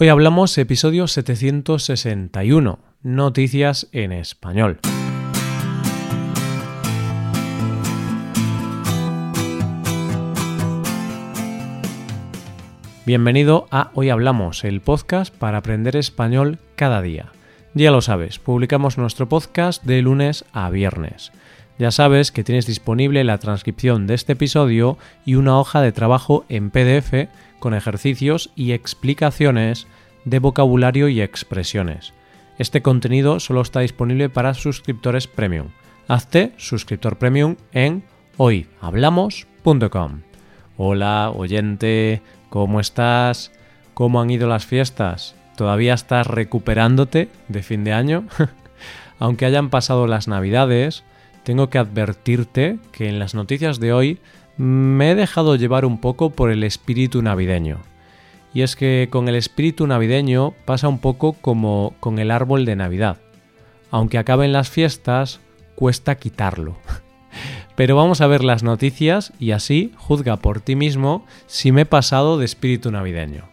Hoy 0.00 0.10
hablamos 0.10 0.56
episodio 0.58 1.08
761, 1.08 2.78
Noticias 3.02 3.88
en 3.90 4.12
Español. 4.12 4.78
Bienvenido 13.04 13.66
a 13.72 13.90
Hoy 13.94 14.10
Hablamos, 14.10 14.62
el 14.62 14.80
podcast 14.80 15.34
para 15.34 15.58
aprender 15.58 15.96
español 15.96 16.60
cada 16.76 17.02
día. 17.02 17.32
Ya 17.74 17.90
lo 17.90 18.00
sabes, 18.00 18.38
publicamos 18.38 18.98
nuestro 18.98 19.28
podcast 19.28 19.82
de 19.82 20.00
lunes 20.02 20.44
a 20.52 20.70
viernes. 20.70 21.32
Ya 21.78 21.92
sabes 21.92 22.32
que 22.32 22.42
tienes 22.42 22.66
disponible 22.66 23.22
la 23.22 23.38
transcripción 23.38 24.08
de 24.08 24.14
este 24.14 24.32
episodio 24.32 24.98
y 25.24 25.36
una 25.36 25.60
hoja 25.60 25.80
de 25.80 25.92
trabajo 25.92 26.44
en 26.48 26.70
PDF 26.70 27.28
con 27.60 27.72
ejercicios 27.72 28.50
y 28.56 28.72
explicaciones 28.72 29.86
de 30.24 30.40
vocabulario 30.40 31.08
y 31.08 31.20
expresiones. 31.20 32.12
Este 32.58 32.82
contenido 32.82 33.38
solo 33.38 33.60
está 33.60 33.80
disponible 33.80 34.28
para 34.28 34.54
suscriptores 34.54 35.28
premium. 35.28 35.68
Hazte 36.08 36.52
suscriptor 36.56 37.16
premium 37.16 37.54
en 37.72 38.02
hoyhablamos.com. 38.38 40.22
Hola, 40.76 41.30
oyente, 41.30 42.22
¿cómo 42.50 42.80
estás? 42.80 43.52
¿Cómo 43.94 44.20
han 44.20 44.30
ido 44.30 44.48
las 44.48 44.66
fiestas? 44.66 45.36
¿Todavía 45.56 45.94
estás 45.94 46.26
recuperándote 46.26 47.28
de 47.46 47.62
fin 47.62 47.84
de 47.84 47.92
año? 47.92 48.26
Aunque 49.20 49.44
hayan 49.44 49.70
pasado 49.70 50.08
las 50.08 50.26
navidades, 50.26 51.04
tengo 51.48 51.70
que 51.70 51.78
advertirte 51.78 52.78
que 52.92 53.08
en 53.08 53.18
las 53.18 53.34
noticias 53.34 53.80
de 53.80 53.94
hoy 53.94 54.18
me 54.58 55.12
he 55.12 55.14
dejado 55.14 55.56
llevar 55.56 55.86
un 55.86 55.98
poco 55.98 56.28
por 56.28 56.50
el 56.50 56.62
espíritu 56.62 57.22
navideño. 57.22 57.78
Y 58.52 58.60
es 58.60 58.76
que 58.76 59.08
con 59.10 59.30
el 59.30 59.34
espíritu 59.34 59.86
navideño 59.86 60.52
pasa 60.66 60.88
un 60.88 60.98
poco 60.98 61.32
como 61.32 61.94
con 62.00 62.18
el 62.18 62.32
árbol 62.32 62.66
de 62.66 62.76
Navidad. 62.76 63.16
Aunque 63.90 64.18
acaben 64.18 64.52
las 64.52 64.68
fiestas, 64.68 65.40
cuesta 65.74 66.16
quitarlo. 66.16 66.76
Pero 67.76 67.96
vamos 67.96 68.20
a 68.20 68.26
ver 68.26 68.44
las 68.44 68.62
noticias 68.62 69.32
y 69.40 69.52
así 69.52 69.94
juzga 69.96 70.36
por 70.36 70.60
ti 70.60 70.76
mismo 70.76 71.24
si 71.46 71.72
me 71.72 71.80
he 71.80 71.86
pasado 71.86 72.36
de 72.36 72.44
espíritu 72.44 72.90
navideño. 72.90 73.44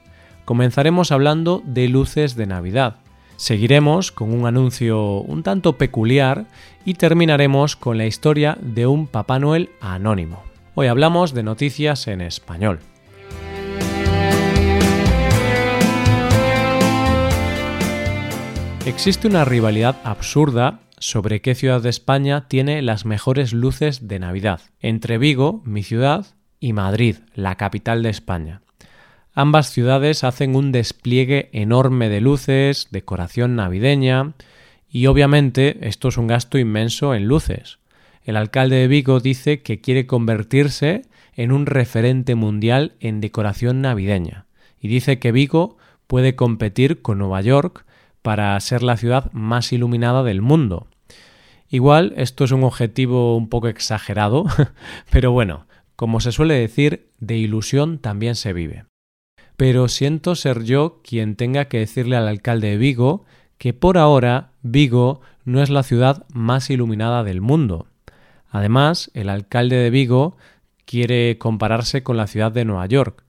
Comenzaremos 0.43 1.13
hablando 1.13 1.63
de 1.65 1.87
luces 1.87 2.35
de 2.35 2.45
Navidad. 2.45 2.97
Seguiremos 3.37 4.11
con 4.11 4.33
un 4.33 4.45
anuncio 4.45 5.19
un 5.19 5.43
tanto 5.43 5.77
peculiar 5.77 6.45
y 6.85 6.93
terminaremos 6.93 7.75
con 7.75 7.97
la 7.97 8.05
historia 8.05 8.57
de 8.61 8.87
un 8.87 9.07
Papá 9.07 9.39
Noel 9.39 9.69
anónimo. 9.81 10.43
Hoy 10.73 10.87
hablamos 10.87 11.33
de 11.33 11.43
noticias 11.43 12.07
en 12.07 12.21
español. 12.21 12.79
Existe 18.85 19.27
una 19.27 19.45
rivalidad 19.45 19.97
absurda 20.03 20.79
sobre 20.99 21.41
qué 21.41 21.55
ciudad 21.55 21.81
de 21.81 21.89
España 21.89 22.47
tiene 22.47 22.81
las 22.81 23.05
mejores 23.05 23.51
luces 23.51 24.07
de 24.07 24.19
Navidad, 24.19 24.61
entre 24.79 25.17
Vigo, 25.17 25.61
mi 25.65 25.83
ciudad, 25.83 26.27
y 26.59 26.73
Madrid, 26.73 27.17
la 27.33 27.55
capital 27.55 28.03
de 28.03 28.09
España. 28.09 28.61
Ambas 29.37 29.69
ciudades 29.69 30.23
hacen 30.23 30.55
un 30.55 30.71
despliegue 30.71 31.49
enorme 31.51 32.07
de 32.07 32.21
luces, 32.21 32.87
decoración 32.89 33.57
navideña, 33.57 34.31
y 34.89 35.07
obviamente 35.07 35.89
esto 35.89 36.07
es 36.07 36.17
un 36.17 36.27
gasto 36.27 36.57
inmenso 36.57 37.13
en 37.13 37.27
luces. 37.27 37.79
El 38.23 38.37
alcalde 38.37 38.77
de 38.77 38.87
Vigo 38.87 39.19
dice 39.19 39.61
que 39.61 39.81
quiere 39.81 40.07
convertirse 40.07 41.01
en 41.33 41.51
un 41.51 41.65
referente 41.65 42.35
mundial 42.35 42.93
en 43.01 43.19
decoración 43.19 43.81
navideña 43.81 44.45
y 44.79 44.87
dice 44.87 45.19
que 45.19 45.33
Vigo 45.33 45.77
puede 46.07 46.37
competir 46.37 47.01
con 47.01 47.17
Nueva 47.17 47.41
York 47.41 47.85
para 48.21 48.57
ser 48.61 48.83
la 48.83 48.95
ciudad 48.95 49.33
más 49.33 49.73
iluminada 49.73 50.23
del 50.23 50.41
mundo. 50.41 50.87
Igual 51.69 52.13
esto 52.15 52.45
es 52.45 52.51
un 52.51 52.63
objetivo 52.63 53.35
un 53.35 53.49
poco 53.49 53.67
exagerado, 53.67 54.45
pero 55.11 55.33
bueno, 55.33 55.67
como 55.97 56.21
se 56.21 56.31
suele 56.31 56.53
decir, 56.53 57.09
de 57.19 57.35
ilusión 57.35 57.99
también 57.99 58.35
se 58.35 58.53
vive. 58.53 58.85
Pero 59.57 59.87
siento 59.87 60.35
ser 60.35 60.63
yo 60.63 61.01
quien 61.03 61.35
tenga 61.35 61.65
que 61.65 61.79
decirle 61.79 62.15
al 62.15 62.27
alcalde 62.27 62.69
de 62.69 62.77
Vigo 62.77 63.25
que 63.57 63.73
por 63.73 63.97
ahora 63.97 64.51
Vigo 64.61 65.21
no 65.45 65.61
es 65.61 65.69
la 65.69 65.83
ciudad 65.83 66.25
más 66.33 66.69
iluminada 66.69 67.23
del 67.23 67.41
mundo. 67.41 67.87
Además, 68.49 69.11
el 69.13 69.29
alcalde 69.29 69.77
de 69.77 69.89
Vigo 69.89 70.37
quiere 70.85 71.37
compararse 71.37 72.03
con 72.03 72.17
la 72.17 72.27
ciudad 72.27 72.51
de 72.51 72.65
Nueva 72.65 72.85
York, 72.85 73.23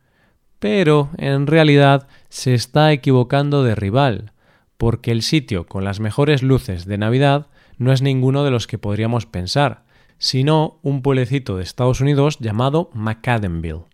pero 0.59 1.10
en 1.19 1.47
realidad 1.47 2.09
se 2.28 2.54
está 2.54 2.93
equivocando 2.93 3.62
de 3.62 3.75
rival, 3.75 4.32
porque 4.76 5.10
el 5.10 5.22
sitio 5.22 5.66
con 5.66 5.84
las 5.84 6.00
mejores 6.00 6.43
luces 6.43 6.87
de 6.87 6.98
Navidad 6.98 7.47
no 7.78 7.93
es 7.93 8.03
ninguno 8.03 8.44
de 8.44 8.50
los 8.50 8.66
que 8.66 8.78
podríamos 8.78 9.26
pensar, 9.26 9.84
sino 10.19 10.78
un 10.82 11.03
pueblecito 11.03 11.56
de 11.56 11.62
Estados 11.62 12.00
Unidos 12.00 12.38
llamado 12.41 12.91
McAdenville. 12.94 13.84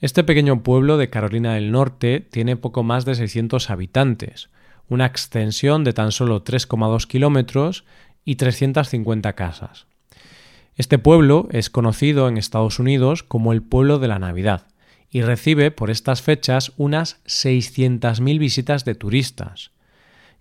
Este 0.00 0.24
pequeño 0.24 0.62
pueblo 0.62 0.96
de 0.96 1.10
Carolina 1.10 1.54
del 1.54 1.72
Norte 1.72 2.20
tiene 2.20 2.56
poco 2.56 2.82
más 2.82 3.04
de 3.04 3.14
600 3.14 3.68
habitantes, 3.68 4.48
una 4.88 5.04
extensión 5.04 5.84
de 5.84 5.92
tan 5.92 6.10
solo 6.10 6.42
3,2 6.42 7.06
kilómetros 7.06 7.84
y 8.24 8.36
350 8.36 9.34
casas. 9.34 9.86
Este 10.76 10.98
pueblo 10.98 11.48
es 11.50 11.68
conocido 11.68 12.28
en 12.28 12.38
Estados 12.38 12.78
Unidos 12.78 13.22
como 13.22 13.52
el 13.52 13.62
pueblo 13.62 13.98
de 13.98 14.08
la 14.08 14.18
Navidad 14.18 14.68
y 15.10 15.20
recibe 15.20 15.70
por 15.70 15.90
estas 15.90 16.22
fechas 16.22 16.72
unas 16.78 17.22
600.000 17.24 18.38
visitas 18.38 18.86
de 18.86 18.94
turistas. 18.94 19.70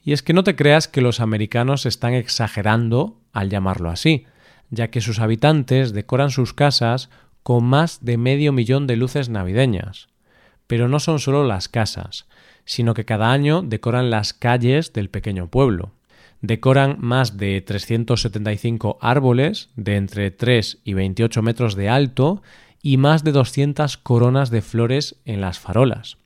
Y 0.06 0.14
es 0.14 0.24
que 0.24 0.32
no 0.32 0.46
te 0.46 0.56
creas 0.56 0.88
que 0.88 1.02
los 1.02 1.20
americanos 1.20 1.86
están 1.86 2.14
exagerando 2.14 3.20
al 3.34 3.50
llamarlo 3.50 3.90
así, 3.90 4.26
ya 4.70 4.90
que 4.90 5.02
sus 5.02 5.20
habitantes 5.20 5.92
decoran 5.92 6.30
sus 6.30 6.54
casas 6.54 7.10
con 7.44 7.64
más 7.64 8.04
de 8.04 8.18
medio 8.18 8.52
millón 8.52 8.88
de 8.88 8.96
luces 8.96 9.30
navideñas. 9.30 10.10
Pero 10.68 10.88
no 10.88 11.00
son 11.00 11.20
solo 11.20 11.46
las 11.46 11.68
casas, 11.68 12.28
sino 12.66 12.94
que 12.94 13.06
cada 13.06 13.32
año 13.32 13.62
decoran 13.62 14.10
las 14.10 14.34
calles 14.34 14.94
del 14.94 15.10
pequeño 15.10 15.48
pueblo 15.48 15.94
decoran 16.42 16.98
más 17.00 17.38
de 17.38 17.62
375 17.62 18.98
árboles 19.02 19.70
de 19.76 19.96
entre 19.98 20.32
3 20.32 20.80
y 20.84 20.94
28 20.94 21.42
metros 21.42 21.76
de 21.76 21.90
alto 21.90 22.42
y 22.82 22.98
más 22.98 23.24
de 23.24 23.32
200 23.32 23.98
coronas 23.98 24.50
de 24.50 24.62
flores 24.62 25.18
en 25.26 25.42
las 25.42 25.60
farolas. 25.60 26.18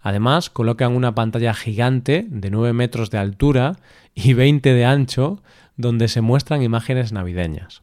Además, 0.00 0.50
colocan 0.50 0.94
una 0.94 1.14
pantalla 1.16 1.52
gigante 1.52 2.26
de 2.28 2.50
9 2.50 2.72
metros 2.72 3.10
de 3.10 3.18
altura 3.18 3.76
y 4.14 4.34
20 4.34 4.72
de 4.72 4.84
ancho 4.84 5.42
donde 5.76 6.06
se 6.06 6.20
muestran 6.20 6.62
imágenes 6.62 7.12
navideñas. 7.12 7.82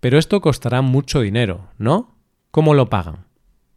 Pero 0.00 0.18
esto 0.18 0.40
costará 0.40 0.82
mucho 0.82 1.20
dinero, 1.20 1.68
¿no? 1.78 2.16
¿Cómo 2.50 2.74
lo 2.74 2.88
pagan? 2.88 3.26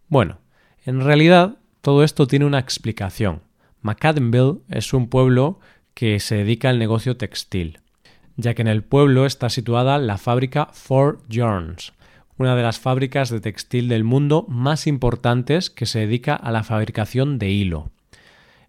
Bueno, 0.07 0.39
en 0.85 1.01
realidad 1.01 1.57
todo 1.81 2.03
esto 2.03 2.27
tiene 2.27 2.45
una 2.45 2.59
explicación. 2.59 3.41
McAdenville 3.81 4.61
es 4.69 4.93
un 4.93 5.09
pueblo 5.09 5.59
que 5.93 6.19
se 6.21 6.35
dedica 6.35 6.69
al 6.69 6.79
negocio 6.79 7.17
textil, 7.17 7.79
ya 8.37 8.53
que 8.53 8.61
en 8.61 8.69
el 8.69 8.83
pueblo 8.83 9.25
está 9.25 9.49
situada 9.49 9.97
la 9.97 10.17
fábrica 10.17 10.69
Fort 10.71 11.21
Jones, 11.31 11.91
una 12.37 12.55
de 12.55 12.63
las 12.63 12.79
fábricas 12.79 13.29
de 13.29 13.41
textil 13.41 13.89
del 13.89 14.05
mundo 14.05 14.45
más 14.47 14.87
importantes 14.87 15.69
que 15.69 15.85
se 15.85 15.99
dedica 15.99 16.35
a 16.35 16.51
la 16.51 16.63
fabricación 16.63 17.37
de 17.37 17.49
hilo. 17.49 17.91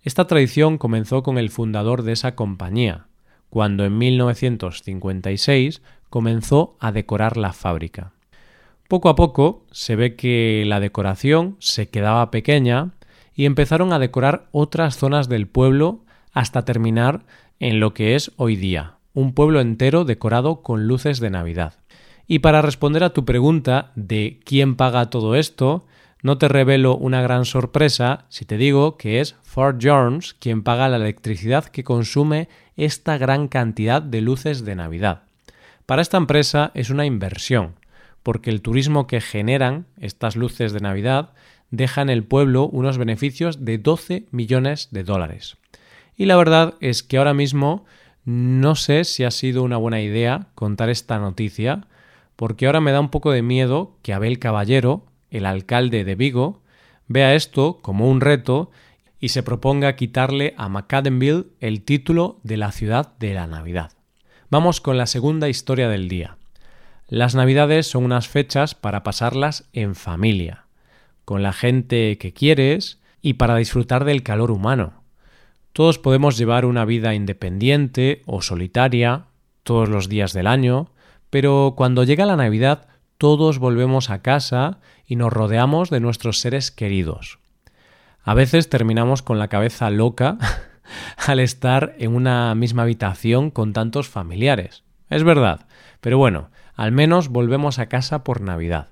Esta 0.02 0.26
tradición 0.26 0.76
comenzó 0.76 1.22
con 1.22 1.38
el 1.38 1.50
fundador 1.50 2.02
de 2.02 2.12
esa 2.12 2.34
compañía, 2.34 3.06
cuando 3.48 3.84
en 3.84 3.96
1956 3.96 5.80
comenzó 6.14 6.76
a 6.78 6.92
decorar 6.92 7.36
la 7.36 7.52
fábrica. 7.52 8.12
Poco 8.86 9.08
a 9.08 9.16
poco 9.16 9.66
se 9.72 9.96
ve 9.96 10.14
que 10.14 10.62
la 10.64 10.78
decoración 10.78 11.56
se 11.58 11.88
quedaba 11.88 12.30
pequeña 12.30 12.92
y 13.34 13.46
empezaron 13.46 13.92
a 13.92 13.98
decorar 13.98 14.46
otras 14.52 14.96
zonas 14.96 15.28
del 15.28 15.48
pueblo 15.48 16.04
hasta 16.32 16.64
terminar 16.64 17.24
en 17.58 17.80
lo 17.80 17.94
que 17.94 18.14
es 18.14 18.30
hoy 18.36 18.54
día, 18.54 18.94
un 19.12 19.34
pueblo 19.34 19.60
entero 19.60 20.04
decorado 20.04 20.62
con 20.62 20.86
luces 20.86 21.18
de 21.18 21.30
Navidad. 21.30 21.74
Y 22.28 22.38
para 22.38 22.62
responder 22.62 23.02
a 23.02 23.12
tu 23.12 23.24
pregunta 23.24 23.90
de 23.96 24.38
quién 24.44 24.76
paga 24.76 25.10
todo 25.10 25.34
esto, 25.34 25.84
no 26.22 26.38
te 26.38 26.46
revelo 26.46 26.96
una 26.96 27.22
gran 27.22 27.44
sorpresa 27.44 28.26
si 28.28 28.44
te 28.44 28.56
digo 28.56 28.98
que 28.98 29.18
es 29.18 29.34
Fort 29.42 29.80
Jones 29.82 30.34
quien 30.34 30.62
paga 30.62 30.88
la 30.88 30.98
electricidad 30.98 31.64
que 31.64 31.82
consume 31.82 32.48
esta 32.76 33.18
gran 33.18 33.48
cantidad 33.48 34.00
de 34.00 34.20
luces 34.20 34.64
de 34.64 34.76
Navidad. 34.76 35.23
Para 35.86 36.00
esta 36.00 36.16
empresa 36.16 36.70
es 36.74 36.88
una 36.88 37.04
inversión, 37.04 37.74
porque 38.22 38.48
el 38.48 38.62
turismo 38.62 39.06
que 39.06 39.20
generan 39.20 39.86
estas 40.00 40.34
luces 40.34 40.72
de 40.72 40.80
Navidad 40.80 41.34
deja 41.70 42.00
en 42.00 42.08
el 42.08 42.24
pueblo 42.24 42.66
unos 42.68 42.96
beneficios 42.96 43.64
de 43.66 43.76
12 43.76 44.26
millones 44.30 44.88
de 44.92 45.04
dólares. 45.04 45.58
Y 46.16 46.24
la 46.24 46.36
verdad 46.36 46.74
es 46.80 47.02
que 47.02 47.18
ahora 47.18 47.34
mismo 47.34 47.84
no 48.24 48.76
sé 48.76 49.04
si 49.04 49.24
ha 49.24 49.30
sido 49.30 49.62
una 49.62 49.76
buena 49.76 50.00
idea 50.00 50.46
contar 50.54 50.88
esta 50.88 51.18
noticia, 51.18 51.86
porque 52.36 52.64
ahora 52.64 52.80
me 52.80 52.92
da 52.92 53.00
un 53.00 53.10
poco 53.10 53.30
de 53.30 53.42
miedo 53.42 53.98
que 54.00 54.14
Abel 54.14 54.38
Caballero, 54.38 55.04
el 55.30 55.44
alcalde 55.44 56.04
de 56.04 56.14
Vigo, 56.14 56.62
vea 57.08 57.34
esto 57.34 57.80
como 57.82 58.08
un 58.08 58.22
reto 58.22 58.70
y 59.20 59.28
se 59.28 59.42
proponga 59.42 59.96
quitarle 59.96 60.54
a 60.56 60.70
McAdenville 60.70 61.46
el 61.60 61.82
título 61.82 62.40
de 62.42 62.56
la 62.56 62.72
ciudad 62.72 63.12
de 63.18 63.34
la 63.34 63.46
Navidad. 63.46 63.92
Vamos 64.54 64.80
con 64.80 64.96
la 64.96 65.06
segunda 65.06 65.48
historia 65.48 65.88
del 65.88 66.08
día. 66.08 66.36
Las 67.08 67.34
Navidades 67.34 67.88
son 67.88 68.04
unas 68.04 68.28
fechas 68.28 68.76
para 68.76 69.02
pasarlas 69.02 69.68
en 69.72 69.96
familia, 69.96 70.66
con 71.24 71.42
la 71.42 71.52
gente 71.52 72.18
que 72.18 72.32
quieres 72.32 73.00
y 73.20 73.32
para 73.32 73.56
disfrutar 73.56 74.04
del 74.04 74.22
calor 74.22 74.52
humano. 74.52 75.02
Todos 75.72 75.98
podemos 75.98 76.38
llevar 76.38 76.66
una 76.66 76.84
vida 76.84 77.14
independiente 77.14 78.22
o 78.26 78.42
solitaria 78.42 79.24
todos 79.64 79.88
los 79.88 80.08
días 80.08 80.32
del 80.32 80.46
año, 80.46 80.92
pero 81.30 81.74
cuando 81.76 82.04
llega 82.04 82.24
la 82.24 82.36
Navidad 82.36 82.86
todos 83.18 83.58
volvemos 83.58 84.08
a 84.08 84.22
casa 84.22 84.78
y 85.04 85.16
nos 85.16 85.32
rodeamos 85.32 85.90
de 85.90 85.98
nuestros 85.98 86.38
seres 86.38 86.70
queridos. 86.70 87.40
A 88.22 88.34
veces 88.34 88.68
terminamos 88.68 89.20
con 89.20 89.40
la 89.40 89.48
cabeza 89.48 89.90
loca 89.90 90.38
al 91.26 91.40
estar 91.40 91.94
en 91.98 92.14
una 92.14 92.54
misma 92.54 92.82
habitación 92.82 93.50
con 93.50 93.72
tantos 93.72 94.08
familiares. 94.08 94.82
Es 95.10 95.22
verdad, 95.24 95.66
pero 96.00 96.18
bueno, 96.18 96.50
al 96.74 96.92
menos 96.92 97.28
volvemos 97.28 97.78
a 97.78 97.86
casa 97.86 98.24
por 98.24 98.40
Navidad. 98.40 98.88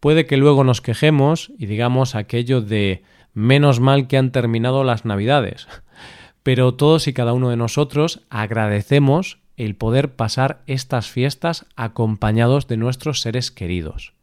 Puede 0.00 0.26
que 0.26 0.36
luego 0.36 0.64
nos 0.64 0.80
quejemos 0.80 1.52
y 1.58 1.66
digamos 1.66 2.14
aquello 2.14 2.62
de 2.62 3.02
menos 3.34 3.80
mal 3.80 4.08
que 4.08 4.16
han 4.16 4.32
terminado 4.32 4.82
las 4.82 5.04
Navidades, 5.04 5.68
pero 6.42 6.74
todos 6.74 7.06
y 7.06 7.12
cada 7.12 7.32
uno 7.32 7.50
de 7.50 7.56
nosotros 7.56 8.22
agradecemos 8.30 9.38
el 9.56 9.76
poder 9.76 10.14
pasar 10.14 10.62
estas 10.66 11.10
fiestas 11.10 11.66
acompañados 11.76 12.66
de 12.66 12.78
nuestros 12.78 13.20
seres 13.20 13.50
queridos. 13.50 14.14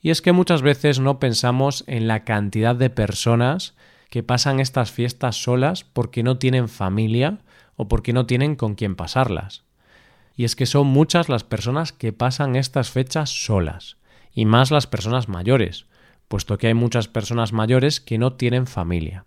Y 0.00 0.08
es 0.08 0.22
que 0.22 0.32
muchas 0.32 0.62
veces 0.62 1.00
no 1.00 1.18
pensamos 1.18 1.84
en 1.86 2.08
la 2.08 2.24
cantidad 2.24 2.74
de 2.74 2.88
personas 2.88 3.74
que 4.10 4.22
pasan 4.22 4.60
estas 4.60 4.90
fiestas 4.90 5.42
solas 5.42 5.84
porque 5.84 6.22
no 6.22 6.36
tienen 6.36 6.68
familia 6.68 7.38
o 7.76 7.88
porque 7.88 8.12
no 8.12 8.26
tienen 8.26 8.56
con 8.56 8.74
quién 8.74 8.96
pasarlas. 8.96 9.64
Y 10.36 10.44
es 10.44 10.56
que 10.56 10.66
son 10.66 10.86
muchas 10.86 11.28
las 11.28 11.44
personas 11.44 11.92
que 11.92 12.12
pasan 12.12 12.56
estas 12.56 12.90
fechas 12.90 13.30
solas, 13.30 13.96
y 14.32 14.44
más 14.44 14.70
las 14.70 14.86
personas 14.86 15.28
mayores, 15.28 15.86
puesto 16.28 16.58
que 16.58 16.66
hay 16.66 16.74
muchas 16.74 17.08
personas 17.08 17.52
mayores 17.52 18.00
que 18.00 18.18
no 18.18 18.34
tienen 18.34 18.66
familia. 18.66 19.24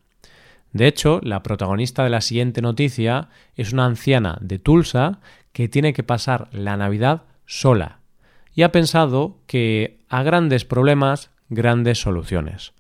De 0.71 0.87
hecho, 0.87 1.19
la 1.21 1.43
protagonista 1.43 2.03
de 2.03 2.09
la 2.09 2.21
siguiente 2.21 2.61
noticia 2.61 3.29
es 3.55 3.73
una 3.73 3.85
anciana 3.85 4.37
de 4.41 4.59
Tulsa 4.59 5.19
que 5.51 5.69
tiene 5.69 5.93
que 5.93 6.03
pasar 6.03 6.49
la 6.51 6.77
Navidad 6.77 7.23
sola 7.45 7.99
y 8.55 8.63
ha 8.63 8.71
pensado 8.71 9.37
que 9.47 9.99
a 10.09 10.23
grandes 10.23 10.65
problemas, 10.65 11.31
grandes 11.49 11.99
soluciones. 11.99 12.73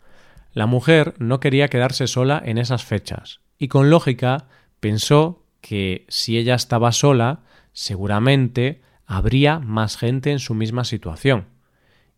La 0.53 0.67
mujer 0.67 1.15
no 1.17 1.39
quería 1.39 1.67
quedarse 1.67 2.07
sola 2.07 2.41
en 2.43 2.57
esas 2.57 2.85
fechas 2.85 3.41
y 3.57 3.67
con 3.67 3.89
lógica 3.89 4.47
pensó 4.79 5.43
que 5.61 6.05
si 6.09 6.37
ella 6.37 6.55
estaba 6.55 6.91
sola, 6.91 7.43
seguramente 7.71 8.81
habría 9.05 9.59
más 9.59 9.97
gente 9.97 10.31
en 10.31 10.39
su 10.39 10.53
misma 10.53 10.83
situación. 10.83 11.45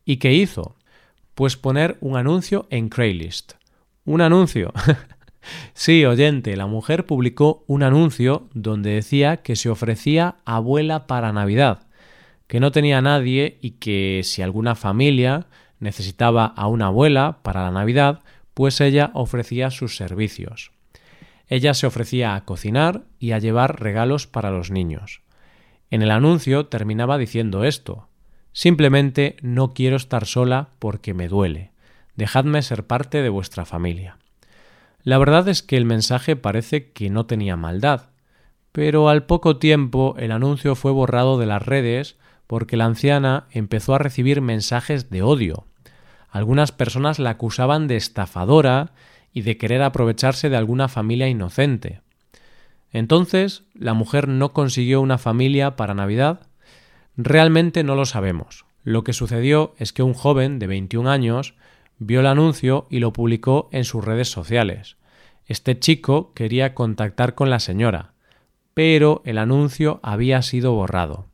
¿Y 0.04 0.18
qué 0.18 0.34
hizo? 0.34 0.76
Pues 1.34 1.56
poner 1.56 1.98
un 2.02 2.18
anuncio 2.18 2.68
en 2.70 2.90
Craigslist. 2.90 3.54
Un 4.04 4.22
anuncio. 4.22 4.74
Sí, 5.76 6.06
oyente, 6.06 6.56
la 6.56 6.66
mujer 6.66 7.06
publicó 7.06 7.64
un 7.68 7.84
anuncio 7.84 8.50
donde 8.56 8.96
decía 8.96 9.38
que 9.38 9.56
se 9.56 9.70
ofrecía 9.70 10.38
abuela 10.44 11.06
para 11.06 11.32
Navidad, 11.34 11.88
que 12.48 12.60
no 12.60 12.72
tenía 12.72 13.00
nadie 13.02 13.60
y 13.62 13.72
que 13.72 14.22
si 14.24 14.42
alguna 14.42 14.74
familia 14.74 15.46
necesitaba 15.80 16.46
a 16.46 16.68
una 16.68 16.88
abuela 16.88 17.40
para 17.42 17.64
la 17.64 17.72
Navidad, 17.72 18.22
pues 18.54 18.80
ella 18.82 19.12
ofrecía 19.14 19.72
sus 19.72 19.96
servicios. 19.96 20.72
Ella 21.48 21.74
se 21.74 21.88
ofrecía 21.88 22.36
a 22.36 22.46
cocinar 22.46 23.04
y 23.20 23.32
a 23.32 23.40
llevar 23.40 23.82
regalos 23.82 24.28
para 24.28 24.52
los 24.52 24.72
niños. 24.72 25.22
En 25.92 26.02
el 26.02 26.12
anuncio 26.12 26.68
terminaba 26.68 27.18
diciendo 27.18 27.64
esto 27.64 28.08
Simplemente 28.56 29.36
no 29.42 29.74
quiero 29.74 29.98
estar 29.98 30.26
sola 30.26 30.70
porque 30.80 31.14
me 31.14 31.28
duele. 31.28 31.72
Dejadme 32.16 32.62
ser 32.62 32.88
parte 32.88 33.22
de 33.22 33.28
vuestra 33.28 33.66
familia. 33.66 34.18
La 35.04 35.18
verdad 35.18 35.50
es 35.50 35.62
que 35.62 35.76
el 35.76 35.84
mensaje 35.84 36.38
parece 36.38 36.94
que 36.94 37.10
no 37.10 37.26
tenía 37.26 37.58
maldad, 37.58 38.12
pero 38.72 39.10
al 39.10 39.26
poco 39.26 39.58
tiempo 39.58 40.16
el 40.18 40.32
anuncio 40.32 40.76
fue 40.76 40.94
borrado 40.94 41.38
de 41.38 41.46
las 41.46 41.66
redes 41.66 42.16
porque 42.48 42.78
la 42.78 42.86
anciana 42.86 43.48
empezó 43.52 43.96
a 43.96 44.00
recibir 44.00 44.42
mensajes 44.42 45.10
de 45.10 45.22
odio. 45.24 45.66
Algunas 46.30 46.72
personas 46.72 47.20
la 47.20 47.32
acusaban 47.32 47.88
de 47.88 47.96
estafadora 47.96 48.92
y 49.34 49.42
de 49.42 49.58
querer 49.58 49.82
aprovecharse 49.82 50.50
de 50.50 50.58
alguna 50.58 50.88
familia 50.88 51.28
inocente. 51.28 52.02
Entonces, 52.92 53.64
¿la 53.74 53.94
mujer 53.94 54.28
no 54.28 54.54
consiguió 54.54 55.02
una 55.02 55.18
familia 55.18 55.76
para 55.76 55.94
Navidad? 55.94 56.48
Realmente 57.18 57.84
no 57.84 57.96
lo 57.96 58.06
sabemos. 58.06 58.66
Lo 58.84 59.04
que 59.04 59.14
sucedió 59.14 59.74
es 59.78 59.92
que 59.92 60.04
un 60.04 60.14
joven 60.14 60.60
de 60.60 60.68
21 60.68 61.10
años 61.10 61.56
vio 61.98 62.20
el 62.20 62.28
anuncio 62.28 62.88
y 62.90 63.00
lo 63.00 63.14
publicó 63.14 63.70
en 63.72 63.84
sus 63.84 64.04
redes 64.04 64.30
sociales. 64.30 64.98
Este 65.46 65.78
chico 65.80 66.34
quería 66.34 66.74
contactar 66.74 67.36
con 67.36 67.50
la 67.50 67.60
señora, 67.60 68.14
pero 68.74 69.22
el 69.26 69.38
anuncio 69.38 70.00
había 70.04 70.42
sido 70.42 70.74
borrado. 70.74 71.28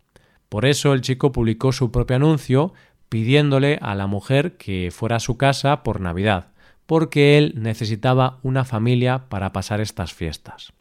Por 0.51 0.65
eso 0.65 0.92
el 0.92 1.00
chico 1.00 1.31
publicó 1.31 1.71
su 1.71 1.94
propio 1.94 2.18
anuncio 2.18 2.74
pidiéndole 3.07 3.80
a 3.81 3.95
la 3.95 4.06
mujer 4.06 4.57
que 4.57 4.92
fuera 4.92 5.15
a 5.15 5.21
su 5.21 5.38
casa 5.38 5.81
por 5.81 6.01
Navidad, 6.01 6.48
porque 6.86 7.38
él 7.38 7.53
necesitaba 7.56 8.38
una 8.44 8.65
familia 8.65 9.30
para 9.30 9.53
pasar 9.53 9.80
estas 9.80 10.12
fiestas. 10.12 10.74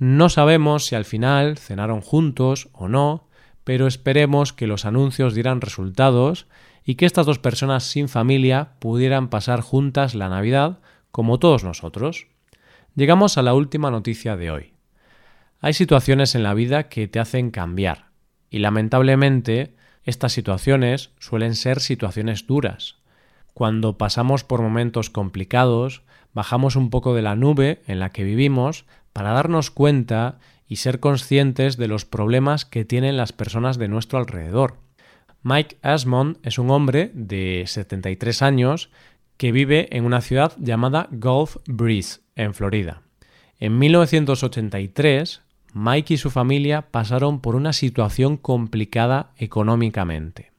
No 0.00 0.28
sabemos 0.28 0.84
si 0.84 0.96
al 0.96 1.04
final 1.04 1.58
cenaron 1.58 2.00
juntos 2.00 2.70
o 2.72 2.88
no, 2.88 3.28
pero 3.62 3.86
esperemos 3.86 4.52
que 4.52 4.66
los 4.66 4.84
anuncios 4.84 5.36
dieran 5.36 5.60
resultados 5.60 6.48
y 6.84 6.96
que 6.96 7.06
estas 7.06 7.24
dos 7.24 7.38
personas 7.38 7.84
sin 7.84 8.08
familia 8.08 8.72
pudieran 8.80 9.28
pasar 9.28 9.60
juntas 9.60 10.16
la 10.16 10.28
Navidad 10.28 10.80
como 11.12 11.38
todos 11.38 11.62
nosotros. 11.62 12.26
Llegamos 12.96 13.38
a 13.38 13.42
la 13.42 13.54
última 13.54 13.92
noticia 13.92 14.36
de 14.36 14.50
hoy. 14.50 14.72
Hay 15.60 15.72
situaciones 15.72 16.34
en 16.34 16.42
la 16.42 16.54
vida 16.54 16.88
que 16.88 17.06
te 17.06 17.20
hacen 17.20 17.52
cambiar 17.52 18.10
y 18.52 18.58
lamentablemente 18.58 19.74
estas 20.04 20.32
situaciones 20.32 21.10
suelen 21.18 21.56
ser 21.56 21.80
situaciones 21.80 22.46
duras. 22.46 22.96
Cuando 23.54 23.96
pasamos 23.96 24.44
por 24.44 24.60
momentos 24.60 25.10
complicados, 25.10 26.02
bajamos 26.34 26.76
un 26.76 26.90
poco 26.90 27.14
de 27.14 27.22
la 27.22 27.34
nube 27.34 27.82
en 27.86 27.98
la 27.98 28.10
que 28.10 28.24
vivimos 28.24 28.84
para 29.12 29.32
darnos 29.32 29.70
cuenta 29.70 30.38
y 30.68 30.76
ser 30.76 31.00
conscientes 31.00 31.76
de 31.78 31.88
los 31.88 32.04
problemas 32.04 32.64
que 32.66 32.84
tienen 32.84 33.16
las 33.16 33.32
personas 33.32 33.78
de 33.78 33.88
nuestro 33.88 34.18
alrededor. 34.18 34.76
Mike 35.42 35.78
Asmond 35.82 36.36
es 36.42 36.58
un 36.58 36.70
hombre 36.70 37.10
de 37.14 37.64
73 37.66 38.42
años 38.42 38.90
que 39.38 39.50
vive 39.50 39.88
en 39.96 40.04
una 40.04 40.20
ciudad 40.20 40.52
llamada 40.58 41.08
Gulf 41.10 41.56
Breeze, 41.66 42.20
en 42.36 42.52
Florida. 42.52 43.02
En 43.58 43.78
1983, 43.78 45.42
Mike 45.74 46.14
y 46.14 46.16
su 46.16 46.30
familia 46.30 46.82
pasaron 46.90 47.40
por 47.40 47.54
una 47.54 47.72
situación 47.72 48.36
complicada 48.36 49.32
económicamente. 49.38 50.52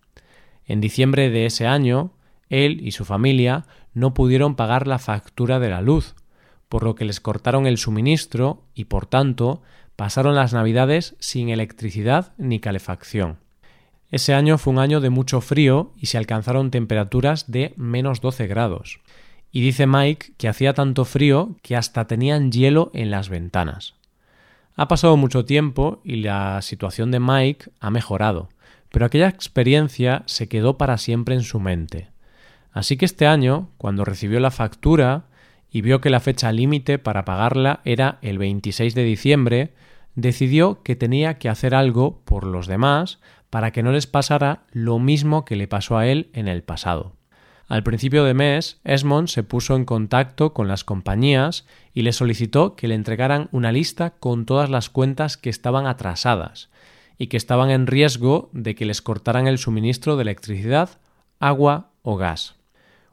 En 0.66 0.82
diciembre 0.82 1.30
de 1.30 1.46
ese 1.46 1.68
año, 1.68 2.12
él 2.50 2.80
y 2.82 2.92
su 2.92 3.06
familia 3.06 3.66
no 3.94 4.14
pudieron 4.14 4.56
pagar 4.56 4.88
la 4.88 5.00
factura 5.00 5.60
de 5.60 5.70
la 5.70 5.82
luz, 5.82 6.16
por 6.68 6.84
lo 6.84 6.96
que 6.96 7.06
les 7.06 7.20
cortaron 7.20 7.68
el 7.68 7.78
suministro 7.78 8.64
y, 8.74 8.86
por 8.86 9.06
tanto, 9.06 9.62
pasaron 9.96 10.36
las 10.36 10.54
navidades 10.54 11.16
sin 11.20 11.50
electricidad 11.50 12.34
ni 12.38 12.60
calefacción. 12.60 13.38
Ese 14.10 14.34
año 14.34 14.58
fue 14.58 14.74
un 14.74 14.80
año 14.80 15.00
de 15.00 15.10
mucho 15.10 15.42
frío 15.42 15.92
y 15.98 16.08
se 16.08 16.18
alcanzaron 16.18 16.72
temperaturas 16.72 17.52
de 17.52 17.74
menos 17.78 18.22
12 18.22 18.48
grados. 18.48 19.00
Y 19.52 19.62
dice 19.62 19.86
Mike 19.86 20.34
que 20.38 20.48
hacía 20.48 20.74
tanto 20.74 21.06
frío 21.06 21.56
que 21.62 21.76
hasta 21.76 22.08
tenían 22.08 22.52
hielo 22.52 22.90
en 22.94 23.12
las 23.12 23.30
ventanas. 23.30 23.96
Ha 24.76 24.88
pasado 24.88 25.18
mucho 25.18 25.46
tiempo 25.46 26.02
y 26.04 26.18
la 26.18 26.62
situación 26.62 27.12
de 27.12 27.20
Mike 27.20 27.70
ha 27.80 27.92
mejorado, 27.92 28.50
pero 28.92 29.06
aquella 29.06 29.28
experiencia 29.28 30.24
se 30.26 30.48
quedó 30.48 30.78
para 30.78 30.98
siempre 30.98 31.36
en 31.36 31.44
su 31.44 31.60
mente. 31.60 32.10
Así 32.72 32.98
que 32.98 33.06
este 33.06 33.28
año, 33.28 33.70
cuando 33.78 34.04
recibió 34.04 34.40
la 34.40 34.50
factura 34.50 35.26
y 35.70 35.82
vio 35.82 36.02
que 36.02 36.10
la 36.10 36.20
fecha 36.20 36.52
límite 36.52 36.98
para 36.98 37.24
pagarla 37.24 37.82
era 37.86 38.18
el 38.24 38.40
26 38.40 38.96
de 38.96 39.04
diciembre, 39.04 39.74
decidió 40.16 40.82
que 40.82 40.96
tenía 40.96 41.38
que 41.38 41.50
hacer 41.50 41.76
algo 41.76 42.22
por 42.26 42.44
los 42.46 42.66
demás 42.66 43.20
para 43.52 43.72
que 43.72 43.84
no 43.84 43.92
les 43.92 44.08
pasara 44.08 44.64
lo 44.72 44.98
mismo 44.98 45.46
que 45.46 45.56
le 45.56 45.68
pasó 45.68 45.98
a 45.98 46.08
él 46.08 46.30
en 46.34 46.48
el 46.48 46.64
pasado. 46.64 47.14
Al 47.68 47.84
principio 47.84 48.24
de 48.24 48.34
mes, 48.34 48.80
Esmond 48.84 49.30
se 49.30 49.44
puso 49.44 49.76
en 49.76 49.86
contacto 49.86 50.54
con 50.54 50.68
las 50.68 50.84
compañías 50.84 51.66
y 51.94 52.02
le 52.02 52.12
solicitó 52.12 52.76
que 52.76 52.88
le 52.88 52.96
entregaran 52.96 53.48
una 53.52 53.72
lista 53.72 54.12
con 54.12 54.46
todas 54.46 54.70
las 54.70 54.90
cuentas 54.90 55.38
que 55.38 55.50
estaban 55.50 55.88
atrasadas 55.88 56.70
y 57.18 57.28
que 57.28 57.38
estaban 57.38 57.70
en 57.70 57.88
riesgo 57.88 58.50
de 58.52 58.76
que 58.76 58.86
les 58.86 59.02
cortaran 59.02 59.48
el 59.48 59.58
suministro 59.58 60.18
de 60.18 60.24
electricidad, 60.24 60.90
agua 61.40 61.92
o 62.02 62.18
gas. 62.18 62.56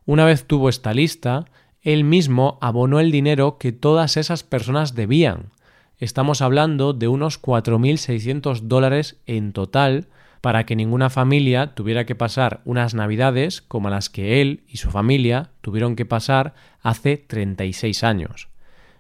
Una 0.05 0.25
vez 0.25 0.45
tuvo 0.45 0.69
esta 0.69 0.95
lista, 0.95 1.45
él 1.83 2.05
mismo 2.05 2.59
abonó 2.61 2.99
el 2.99 3.13
dinero 3.13 3.57
que 3.59 3.73
todas 3.73 4.17
esas 4.17 4.43
personas 4.43 4.95
debían. 4.95 5.53
Estamos 5.99 6.43
hablando 6.43 6.93
de 6.93 7.09
unos 7.09 7.41
4.600 7.41 8.63
dólares 8.63 9.21
en 9.27 9.53
total 9.53 10.09
para 10.41 10.65
que 10.65 10.77
ninguna 10.77 11.11
familia 11.11 11.75
tuviera 11.75 12.07
que 12.07 12.15
pasar 12.15 12.61
unas 12.65 12.95
navidades 12.95 13.61
como 13.61 13.91
las 13.91 14.09
que 14.09 14.41
él 14.41 14.65
y 14.67 14.79
su 14.79 14.91
familia 14.91 15.51
tuvieron 15.61 15.97
que 15.97 16.07
pasar 16.07 16.55
hace 16.83 17.17
36 17.19 18.05
años. 18.05 18.49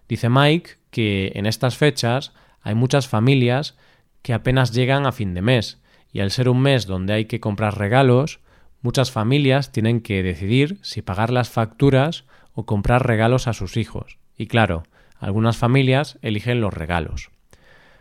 Dice 0.08 0.28
Mike 0.28 0.72
que 0.90 1.32
en 1.34 1.46
estas 1.46 1.76
fechas 1.76 2.32
hay 2.62 2.74
muchas 2.74 3.08
familias 3.08 3.76
que 4.22 4.34
apenas 4.34 4.72
llegan 4.72 5.06
a 5.06 5.12
fin 5.12 5.34
de 5.34 5.42
mes, 5.42 5.80
y 6.12 6.20
al 6.20 6.30
ser 6.30 6.48
un 6.48 6.60
mes 6.60 6.86
donde 6.86 7.14
hay 7.14 7.24
que 7.26 7.40
comprar 7.40 7.78
regalos, 7.78 8.40
muchas 8.82 9.10
familias 9.10 9.72
tienen 9.72 10.00
que 10.00 10.22
decidir 10.22 10.78
si 10.82 11.02
pagar 11.02 11.30
las 11.30 11.48
facturas 11.48 12.24
o 12.52 12.66
comprar 12.66 13.06
regalos 13.06 13.46
a 13.46 13.52
sus 13.52 13.76
hijos. 13.76 14.18
Y 14.36 14.46
claro, 14.46 14.82
algunas 15.18 15.56
familias 15.56 16.18
eligen 16.22 16.60
los 16.60 16.74
regalos. 16.74 17.30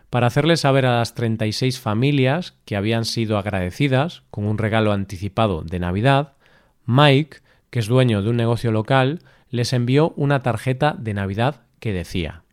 Para 0.09 0.27
hacerles 0.27 0.61
saber 0.61 0.85
a 0.85 0.97
las 0.97 1.13
36 1.13 1.79
familias 1.79 2.55
que 2.65 2.75
habían 2.75 3.05
sido 3.05 3.37
agradecidas 3.37 4.23
con 4.31 4.45
un 4.45 4.57
regalo 4.57 4.91
anticipado 4.91 5.61
de 5.61 5.79
Navidad, 5.79 6.33
Mike, 6.85 7.37
que 7.69 7.79
es 7.79 7.87
dueño 7.87 8.21
de 8.21 8.29
un 8.29 8.37
negocio 8.37 8.71
local, 8.71 9.19
les 9.49 9.73
envió 9.73 10.13
una 10.15 10.41
tarjeta 10.41 10.95
de 10.97 11.13
Navidad 11.13 11.61
que 11.79 11.93
decía 11.93 12.43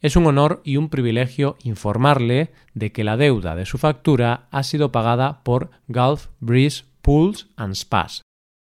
es 0.00 0.16
un 0.16 0.26
honor 0.26 0.60
y 0.64 0.76
un 0.76 0.88
privilegio 0.88 1.56
informarle 1.62 2.52
de 2.74 2.92
que 2.92 3.04
la 3.04 3.16
deuda 3.16 3.54
de 3.54 3.66
su 3.66 3.78
factura 3.78 4.48
ha 4.50 4.62
sido 4.62 4.92
pagada 4.92 5.42
por 5.42 5.70
Gulf 5.88 6.28
Breeze 6.40 6.84
Pools 7.02 7.48
and 7.56 7.74
Spas. 7.74 8.22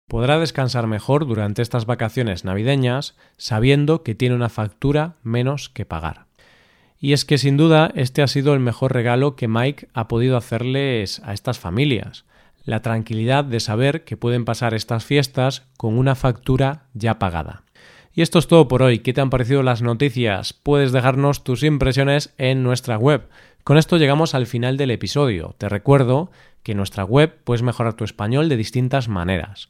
Podrá 0.07 0.39
descansar 0.39 0.87
mejor 0.87 1.25
durante 1.27 1.61
estas 1.61 1.85
vacaciones 1.85 2.45
navideñas 2.45 3.15
sabiendo 3.37 4.03
que 4.03 4.15
tiene 4.15 4.35
una 4.35 4.49
factura 4.49 5.15
menos 5.23 5.69
que 5.69 5.85
pagar. 5.85 6.27
Y 7.05 7.13
es 7.13 7.23
que 7.23 7.37
sin 7.37 7.55
duda 7.55 7.91
este 7.93 8.23
ha 8.23 8.27
sido 8.27 8.55
el 8.55 8.59
mejor 8.59 8.91
regalo 8.91 9.35
que 9.35 9.47
Mike 9.47 9.89
ha 9.93 10.07
podido 10.07 10.37
hacerles 10.37 11.21
a 11.23 11.33
estas 11.33 11.59
familias, 11.59 12.25
la 12.63 12.81
tranquilidad 12.81 13.45
de 13.45 13.59
saber 13.59 14.03
que 14.05 14.17
pueden 14.17 14.43
pasar 14.43 14.73
estas 14.73 15.05
fiestas 15.05 15.67
con 15.77 15.99
una 15.99 16.15
factura 16.15 16.87
ya 16.95 17.19
pagada. 17.19 17.61
Y 18.15 18.23
esto 18.23 18.39
es 18.39 18.47
todo 18.47 18.67
por 18.67 18.81
hoy. 18.81 19.01
¿Qué 19.01 19.13
te 19.13 19.21
han 19.21 19.29
parecido 19.29 19.61
las 19.61 19.83
noticias? 19.83 20.53
Puedes 20.53 20.91
dejarnos 20.93 21.43
tus 21.43 21.61
impresiones 21.61 22.33
en 22.39 22.63
nuestra 22.63 22.97
web. 22.97 23.29
Con 23.63 23.77
esto 23.77 23.97
llegamos 23.97 24.33
al 24.33 24.47
final 24.47 24.75
del 24.75 24.89
episodio. 24.89 25.53
Te 25.59 25.69
recuerdo 25.69 26.31
que 26.63 26.71
en 26.71 26.79
nuestra 26.79 27.03
web 27.03 27.35
puedes 27.43 27.61
mejorar 27.61 27.93
tu 27.93 28.03
español 28.03 28.49
de 28.49 28.57
distintas 28.57 29.09
maneras. 29.09 29.69